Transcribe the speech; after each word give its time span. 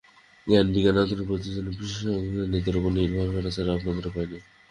জ্ঞান 0.47 0.67
বিজ্ঞান, 0.73 0.97
আধুনিক 0.97 1.25
প্রযুক্তির 1.27 1.55
জন্যে 1.55 1.71
বিজ্ঞানীদের 2.23 2.79
উপর 2.79 2.91
নির্ভর 2.97 3.27
করা 3.35 3.49
ছাড়া 3.55 3.71
আপনাদের 3.77 4.05
উপায় 4.09 4.27
নেই। 4.31 4.41